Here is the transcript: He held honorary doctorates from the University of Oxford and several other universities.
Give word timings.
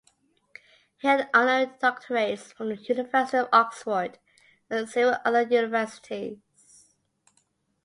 He 0.97 1.07
held 1.07 1.27
honorary 1.31 1.67
doctorates 1.77 2.51
from 2.51 2.69
the 2.69 2.75
University 2.77 3.37
of 3.37 3.49
Oxford 3.53 4.17
and 4.67 4.89
several 4.89 5.19
other 5.23 5.43
universities. 5.43 6.39